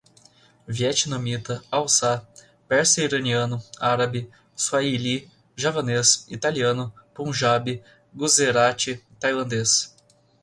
Vietnamita, 0.67 1.61
hauçá, 1.71 2.25
persa 2.67 3.03
iraniano, 3.03 3.61
árabe, 3.79 4.31
suaíli, 4.55 5.29
javanês, 5.55 6.25
italiano, 6.27 6.91
punjabi, 7.13 7.83
guzerate, 8.11 9.03
tailandês 9.19 9.95